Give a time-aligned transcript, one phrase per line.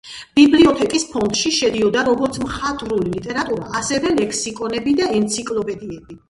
[0.37, 6.19] ბიბლიოთეკის ფონდში შედიოდა როგორც მხატვრული ლიტერატურა, ასევე ლექსიკონები და ენციკლოპედიები.